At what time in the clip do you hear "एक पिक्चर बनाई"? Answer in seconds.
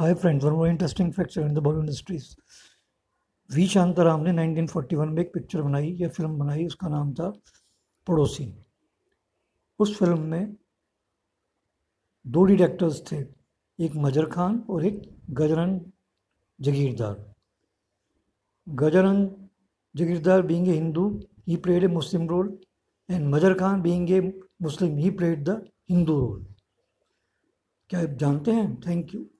5.22-5.96